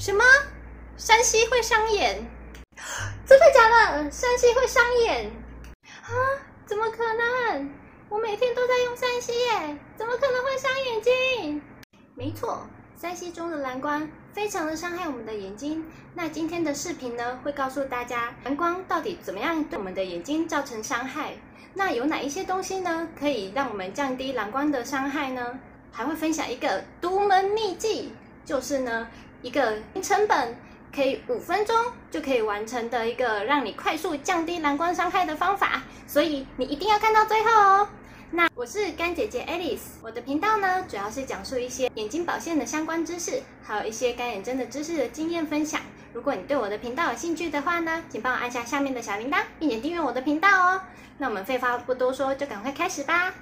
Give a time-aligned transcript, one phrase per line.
[0.00, 0.24] 什么？
[0.96, 2.26] 山西会伤眼？
[3.26, 4.10] 真的假的？
[4.10, 5.30] 山西会伤眼？
[5.84, 6.08] 啊？
[6.64, 7.70] 怎么可能？
[8.08, 11.62] 我每天都在用山西耶，怎么可能会伤眼睛？
[12.14, 12.66] 没错，
[12.96, 15.84] 山西中的蓝光非常的伤害我们的眼睛。
[16.14, 21.34] 那今天的视频呢，会告诉大家蓝光到底怎么样对我们的眼睛造成伤害。
[21.74, 25.58] 那有哪一些东西呢，可以让我们降低蓝光的伤害呢？
[25.92, 28.14] 还会分享一个独门秘技，
[28.46, 29.06] 就是呢，
[29.42, 30.56] 一个零成本
[30.94, 31.76] 可以五分钟
[32.10, 35.82] 就可以完成的一个让你快速降低蓝光伤害的方法。
[36.06, 37.88] 所以你一定要看到最后哦。
[38.32, 45.80] 那我是干姐姐 Alice，我的频道呢，主要是讲述一些眼睛保健的相关知识，还有一些干眼症的知识的经验分享。
[46.12, 50.82] 如果你对我的频道有兴趣的话呢，请帮我按下下面的小铃铛，并且订阅我的频道哦。
[51.18, 53.34] 那我们废话不多说，就赶快开始吧。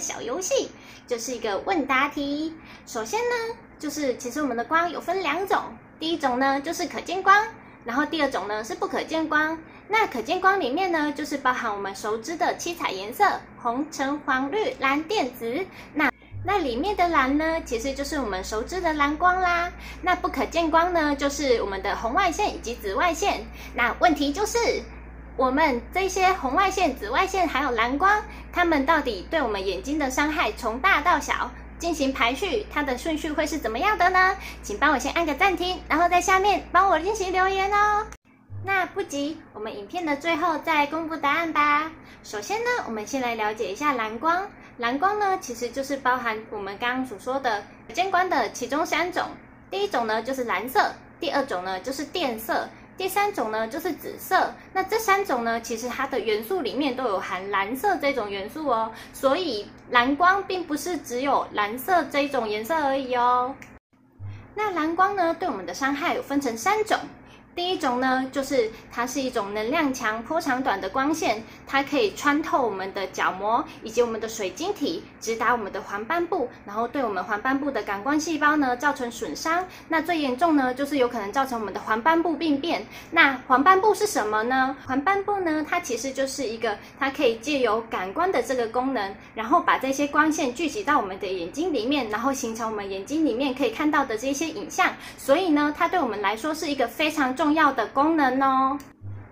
[0.00, 0.70] 小游戏，
[1.06, 2.54] 就是一个问答题。
[2.86, 5.62] 首先呢，就是其实我们的光有分两种，
[5.98, 7.46] 第一种呢就是可见光，
[7.84, 9.58] 然后第二种呢是不可见光。
[9.86, 13.24] 那可见光里面呢，就是包含我们熟知的七彩颜色：
[13.60, 15.66] 红、橙、黄、绿、蓝、靛、紫。
[15.92, 16.10] 那
[16.44, 19.70] 那里面的蓝呢，其实就是我们熟知的蓝光啦。
[20.00, 23.44] 那不可见光呢，就是我们的红外线以及紫外线。
[23.74, 24.58] 那问题就是。
[25.36, 34.36] 我们这些红外线、紫外线还有蓝光，它们到底对我们眼睛的伤害从大到小进行排序，它的顺序会是怎么样的呢？
[34.62, 38.06] 请帮我先按个暂停，然后在下面帮我进行留言哦。
[38.62, 41.90] 那不急，我们影片的最后再公布答案吧。
[42.22, 44.46] 首先呢，我们先来了解一下蓝光。
[44.76, 49.24] 蓝光呢，其实就是包含我们刚刚所说的可见光的其中三种。
[49.70, 52.68] 第一种呢就是蓝色，第二种呢就是靛色。
[53.00, 54.52] 第三种呢，就是紫色。
[54.74, 58.92] 那这三种呢，其实它的元素里面都有含蓝色这种元素哦。
[59.14, 63.54] 所以蓝光并不是只有蓝色这种颜色而已哦。
[64.54, 66.98] 那蓝光呢，对我们的伤害有分成三种。
[67.60, 79.66] 第一种呢，就是它是一种能量强、波长短的光线，它可以穿透我们的角膜以及我们的水晶体，直达我们的黄斑部，然后对我们黄斑部的感光细胞呢造成损伤。
[79.88, 82.86] 那最严重呢，就是有可能造成我们的黄斑部病变。
[83.10, 84.74] 那黄斑部是什么呢？
[84.86, 94.94] 黄斑部呢，它其实就是一个，它可以借由感光的这个功能，然后把这些光线聚集到我们的眼睛里面，然后形成我们眼睛里面可以看到的这些影像。
[95.18, 98.78] 所以呢，它对我们来说是一个非常重重要的功能哦。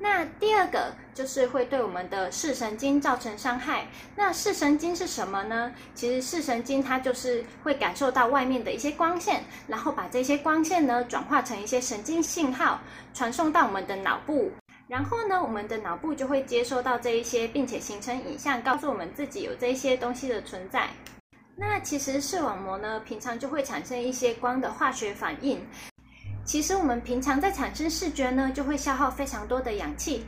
[0.00, 3.86] 那第二个就是会对我们的视神经造成伤害。
[4.16, 5.72] 那视神经是什么呢？
[5.94, 12.80] 其实视神经它就是会感受到外面的一些光线，然后把这些光线呢转化成一些神经信号，
[13.14, 14.50] 传送到我们的脑部。
[14.88, 20.88] 然后呢，我们的脑部就会接收到这一些，并且形成影像，告诉我们自己有这一些东西的存在。
[21.54, 25.64] 那其实视网膜呢，平常就会产生一些光的化学反应。
[26.50, 30.24] 其实我们平常在产生视觉呢，就会消耗非常多的氧气。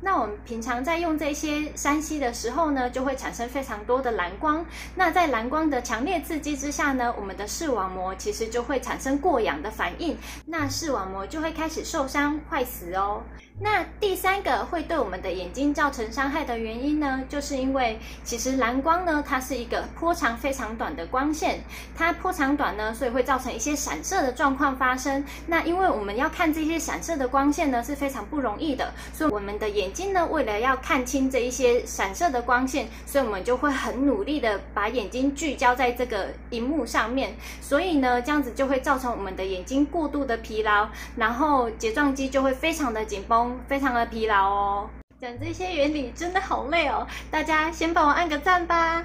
[0.00, 4.64] 那我们平常在用这些三 C 的时候呢，就会产生非常多的蓝光。
[4.94, 10.16] 那在蓝光的强烈刺激之下呢，我们的视网膜其实就会产生过氧的反应，
[10.46, 13.22] 那视网膜就会开始受伤坏死哦。
[13.62, 21.60] 那第三个会对我们的眼睛造成伤害的原因呢，就是因为其实蓝光呢，它是一个波长非常短的光线，
[21.94, 25.22] 它波长短呢，所以会造成一些散射的状况发生。
[25.46, 43.58] 那因为我们要看这些散射的光线呢，是非常不容易的，所以我们的眼眼睛呢，为了要看清这一些闪烁的光线，所以我们就会很努力的把眼睛聚焦在这个荧幕上面，所以呢，这样子就会造成我们的眼睛过度的疲劳，然后睫状肌就会非常的紧绷。
[43.66, 44.90] 非常的疲劳哦，
[45.20, 49.04] 讲这些原理真的好累哦，大家先帮我按个赞吧。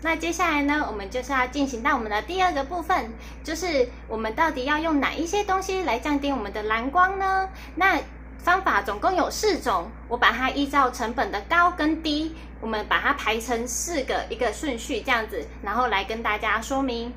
[0.00, 3.10] 那接下来呢，我们就是要进行到我们的第二个部分，
[3.42, 7.48] 就是我们到底要用哪一些东西来降低我们的蓝光呢？
[7.74, 7.98] 那
[8.44, 17.10] 方法总共有四种，我把它依照成本的高跟低，我们把它排成四个一个顺序这样子，然后来跟大家说明。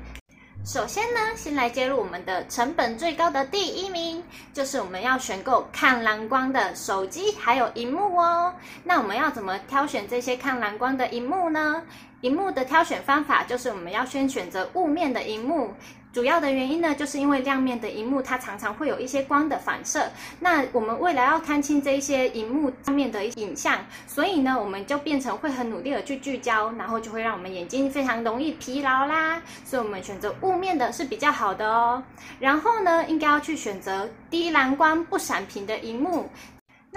[0.64, 8.54] 首先呢，先来揭露我们的成本最高的第一名，就是我们要选购抗蓝光的手机还有荧幕哦。
[8.82, 11.82] 那我们要怎么挑选这些抗蓝光的荧幕呢？
[12.22, 15.74] 荧幕的挑选方法就是我们要先选择雾面的荧幕。
[16.18, 20.10] 主要的原因呢，就是因为亮面的荧幕它常常会有一些光的反射。
[20.40, 23.78] 那我们为了要看清这一些荧幕上面的影像，
[24.08, 29.40] 所以呢，我们就变成会很努力的去聚焦，然后就会让我们眼睛非常容易疲劳啦。
[29.64, 32.02] 所以我们选择雾面的是比较好的哦。
[32.40, 36.28] 然后呢，应该要去选择低蓝光不闪屏的荧幕。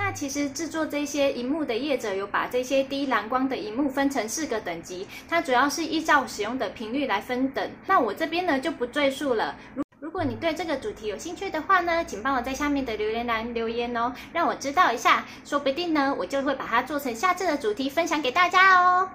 [0.03, 7.71] 那其实制作这些荧幕的业者有把这些低蓝光的荧幕分成四个等级，它主要是依照使用的频率来分等。
[7.85, 9.55] 那我这边呢就不赘述了。
[9.75, 19.07] 如如果你对这个主题有兴趣的话呢，请帮我在下面的留言栏留言哦，让我知道一下，说不定呢我就会把它做成下次的主题分享给大家哦。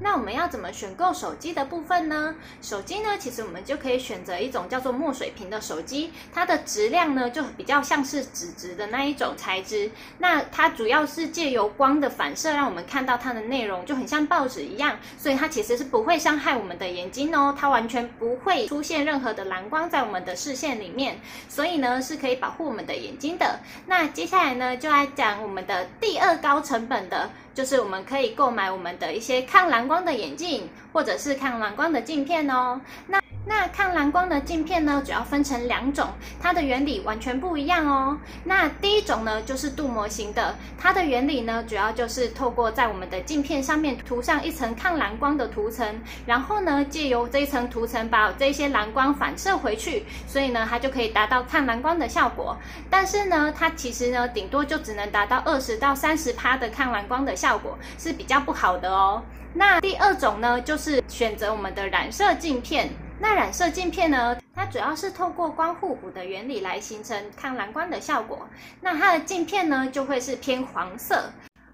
[0.00, 0.20] 那。
[0.20, 2.34] 我们要怎么选购手机的部分呢？
[2.60, 9.90] 手机呢，其实我们就可以选择一种叫做墨水屏的手机，它的质量呢就比较像是纸质的那一种材质。
[10.18, 21.18] 那它主要是借由光的反射，让我们看到它的内容就很像报纸一样，所以它其实是不会伤害我们的眼睛哦，它完全不会出现任何的蓝光在我们的视线里面，
[21.48, 23.60] 所以呢是可以保护我们的眼睛的。
[23.86, 27.30] 那接下来呢就来讲我们的第二高成本的。
[27.54, 32.80] 就是我们可以购买我们的一些抗蓝光的眼镜，或者是抗蓝光的镜片哦。
[33.06, 36.08] 那那抗蓝光的镜片呢，主要分成两种，
[36.38, 38.16] 它的原理完全不一样哦。
[38.44, 52.56] 那第一种呢，就是镀膜型的，它的原理呢，主要就是透过在我们的镜片上面涂上一层抗蓝光的涂层，然后呢，借由这一层涂层把这些蓝光反射回去，所以呢，它就可以达到抗蓝光的效果。
[52.90, 59.22] 但是呢，它其实呢，顶多就只能达到二十到三十趴的抗蓝光的效果，是比较不好的哦。
[59.54, 62.90] 那第二种呢，就是选择我们的染色镜片。
[63.18, 68.46] 那染色镜片呢，它主要是透过光互补的原理来形成抗蓝光的效果。
[68.82, 71.30] 那它的镜片呢，就会是偏黄色。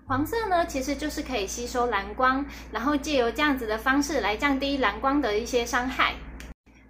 [0.06, 6.14] 黄色呢，其实就是可以吸收蓝光，然后借由这样子的方式来降低蓝光的一些伤害。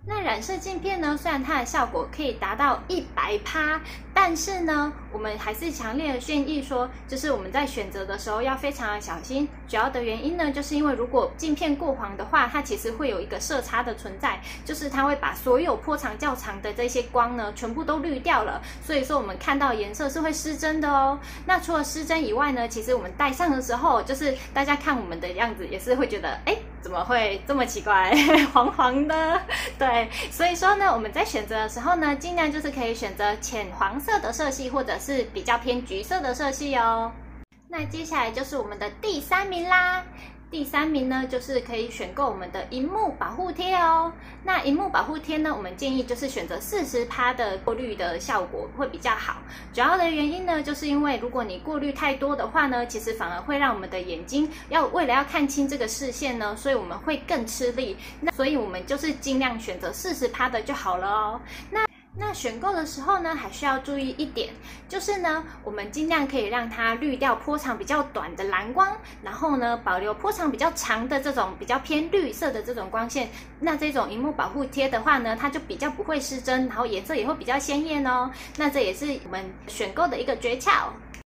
[0.09, 3.81] 那染色镜片呢，虽然它的效果可以达到一百趴，
[4.15, 9.49] 但是呢，我们还是强烈的建议说，就是我们在选择的时候要非常的小心。
[9.67, 18.63] 主要的原因呢，就是因为如果镜片过黄的话，它其实会有一个色差的存在，就是它会把所有波长较长的这些光呢，全部都滤掉了。
[18.85, 21.19] 所以说，我们看到颜色是会失真的哦。
[21.47, 26.57] 那除了失真以外呢，其实我们戴上的时候，就是大家看我们的样子，也是会觉得，哎，
[26.87, 28.15] 怎么会这么奇怪，
[28.55, 29.41] 黄黄的？
[29.77, 30.09] 对。
[30.31, 37.11] 所以说呢，我们在选择的时候呢，尽量就是可以选择浅黄色的色系，或者是比较偏橘色的色系哦。
[37.69, 40.01] 那接下来就是我们的第三名啦。
[40.49, 43.96] 第三名呢，就是可以选购我们的荧幕保护贴哦。
[44.45, 49.37] 那荧幕保护贴呢，我们建议就是选择四十趴的过滤的效果会比较好。
[49.73, 57.97] 主要的原因呢，就是因为如果你过滤太多的话呢，其实反而会让我们的眼睛要为了要看清这个视线呢，所以我们会更吃力。
[58.21, 61.41] 那所以我们就是尽量选择四十趴的就好了哦。
[61.71, 61.87] 那
[62.19, 64.49] 那选购的时候呢，还需要注意一点，
[64.89, 68.89] 就是呢，我们尽量可以让它滤掉波长比较短的蓝光，
[69.23, 73.29] 然后呢，保留波长比较长的这种比较偏绿色的这种光线。
[73.61, 78.31] 那这种荧幕保护贴的话呢，它就比较不会失真，然后颜色也会比较鲜艳哦。
[78.57, 80.87] 那这也是我们选购的一个诀窍。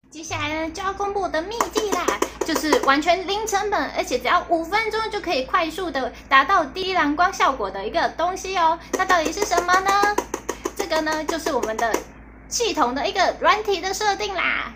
[0.09, 2.03] 接下来呢，就要公布我的秘籍啦，
[2.47, 8.79] 就是完全零成本，而且只要五分钟就可以快速的达到低蓝光效果的一个东西哦。
[8.93, 10.15] 那到底是什么呢？
[10.89, 11.95] 这个呢，就是我们的
[12.47, 14.73] 系统的一个软体的设定啦。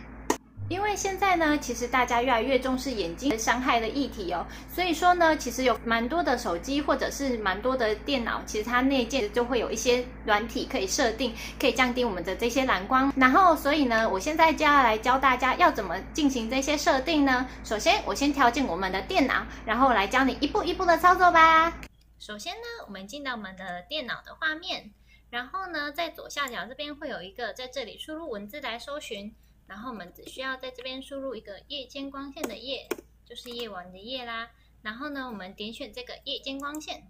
[0.70, 13.12] 因为现在呢，其实大家越来越重视眼睛伤害的议题哦，所以说呢，其实有蛮多的手机或者是蛮多的电脑，其实它内建就会有一些软体可以设定，可以降低我们的这些蓝光。
[13.18, 17.48] 然后，所以呢，我现在就要来教大家要怎么进行这些设定呢？
[17.64, 21.74] 首先，我先调进我们的电脑，然后来教你一步一步的操作吧。
[22.20, 24.92] 首先呢，我们进到我们的电脑的画面。
[25.34, 29.34] 然后呢，在左下角这边会有一个，在这里输入文字来搜寻。
[29.66, 32.88] 然后我们只需要在这边输入一个夜间光线的夜，
[33.26, 34.52] 就是夜晚的夜啦。
[34.84, 37.10] 然后呢，我们点选这个夜间光线，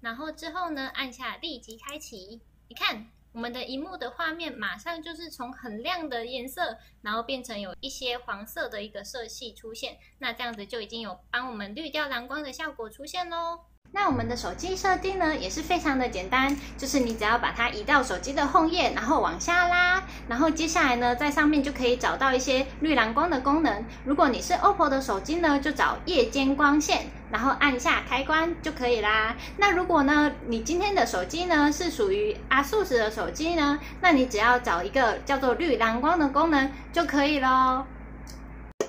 [0.00, 2.42] 然后之后呢，按下立即开启。
[2.66, 9.98] 你看，我们的荧幕的画面马上就是从很亮的颜色，然后变成有一些黄色的一个色系出现。
[10.18, 13.60] 那这样子就已经有帮我们滤掉蓝光的效果出现喽。
[13.92, 23.84] 那我们的手机设定呢，也是非常的简单，就是你只要把它移到手机的 Home 页，然后往下拉，然后接下来呢，在上面就可以找到一些滤蓝光的功能。
[24.04, 29.34] 如果你是 OPPO 的手机呢，就找夜间光线，然后按下开关就可以啦。
[29.56, 37.86] 那如果呢，你今天的手机呢是属于 ASUS 的手机呢，那你只要找一个叫做滤蓝光的功能就可以咯。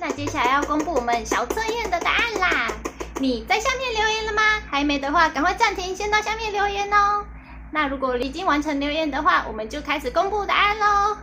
[0.02, 2.68] 那接下来要公布我们小测验的答案啦。
[3.20, 4.42] 你在下面留言了吗？
[4.70, 7.26] 还没的话，赶快暂停，先到下面留言哦。
[7.72, 11.18] 那如果已经完成留言的话，我们就开始公布答案喽。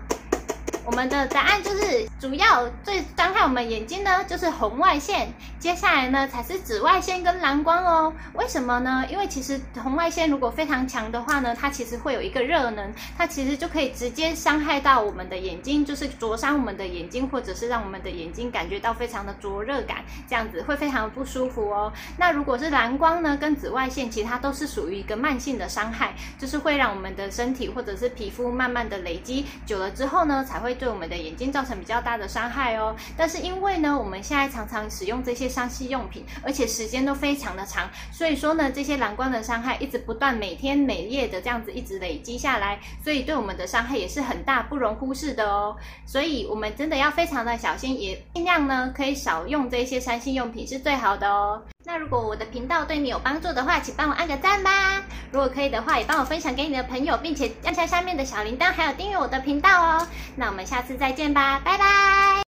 [0.86, 5.32] 我们的答案就是主要最伤害我们眼睛呢，就是红外线。
[5.58, 8.12] 接下来呢，才是紫外线跟蓝光哦。
[8.34, 9.02] 为什么呢？
[9.10, 21.90] 因为其实红外线如果非常强的话呢，它其实会有一个热能，它其实就可以直接伤害到我们的眼睛，就是灼伤我们的眼睛，或者是让我们的眼睛感觉到非常的灼热感，这样子会非常的不舒服哦。
[22.18, 30.73] 那如果是蓝光呢，跟紫外线，其实它都是属于一个慢性的伤害，就是会让我们的身体或者是皮肤慢慢的累积久了之后呢，才会。
[30.74, 32.94] 对我们的眼睛造成比较大的伤害哦。
[33.16, 45.76] 但是因为呢，我们现在常常使用这些三 C 用品，而且时间都非常的长，所以说呢，这些蓝光的伤害一直不断，每天每夜的这样子一直累积下来，所以对我们的伤害也是很大，不容忽视的哦。
[46.06, 51.62] 所以我们真的要非常的小心，也尽量呢可以少用这些三 C 用品是最好的哦。
[51.86, 55.02] 那如果我的频道对你有帮助的话，请帮我按个赞吧。
[55.30, 60.08] 如果可以的话，也帮我分享给你的朋友，并且按下下面的小铃铛，还有订阅我的频道哦。
[60.36, 62.43] 那我们下次再见吧，拜拜。